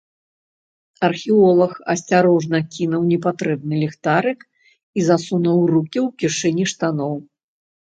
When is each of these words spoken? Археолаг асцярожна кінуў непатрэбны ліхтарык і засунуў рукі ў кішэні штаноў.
Археолаг 1.07 1.73
асцярожна 1.95 2.57
кінуў 2.77 3.01
непатрэбны 3.13 3.75
ліхтарык 3.85 4.39
і 4.51 4.99
засунуў 5.13 5.59
рукі 5.77 5.99
ў 6.07 6.23
кішэні 6.23 6.63
штаноў. 6.75 7.13